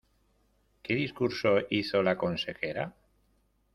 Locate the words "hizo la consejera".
1.69-2.95